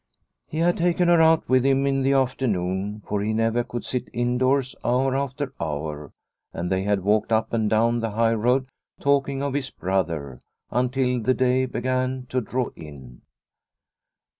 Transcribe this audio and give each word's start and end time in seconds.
He 0.47 0.57
had 0.57 0.77
taken 0.77 1.09
her 1.09 1.21
out 1.21 1.47
with 1.47 1.63
him 1.63 1.85
in 1.85 2.01
the 2.01 2.13
after 2.13 2.47
noon, 2.47 3.03
for 3.07 3.21
he 3.21 3.33
never 3.33 3.63
could 3.63 3.85
sit 3.85 4.09
indoors 4.11 4.75
hour 4.83 5.15
after 5.15 5.53
hour, 5.59 6.11
and 6.51 6.71
they 6.71 6.81
had 6.81 7.03
walked 7.03 7.31
up 7.31 7.53
and 7.53 7.69
down 7.69 7.99
the 7.99 8.09
1 8.09 8.15
62 8.15 8.15
Liliecrona's 8.15 8.15
Home 8.15 8.23
high 8.23 8.33
road 8.43 8.67
talking 8.99 9.43
of 9.43 9.53
his 9.53 9.69
brother, 9.69 10.39
until 10.71 11.21
the 11.21 11.35
day 11.35 11.67
began 11.67 12.25
to 12.29 12.41
draw 12.41 12.69
in. 12.75 13.21